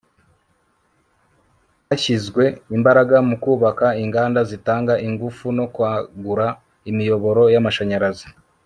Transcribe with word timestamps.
hashyizwe 1.87 2.43
imbaraga 2.75 3.15
mu 3.27 3.35
kubaka 3.43 3.87
inganda 4.03 4.39
zitanga 4.49 4.93
ingufu 5.07 5.45
no 5.57 5.65
kwagura 5.73 6.47
imiyoboro 6.89 7.43
y' 7.55 7.59
amashanyarazi 7.63 8.27